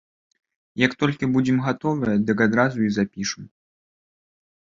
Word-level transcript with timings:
Як 0.85 0.91
толькі 1.01 1.29
будзем 1.35 1.57
гатовыя, 1.67 2.15
дык 2.29 2.37
адразу 2.47 2.77
і 2.87 2.89
запішам. 2.97 3.43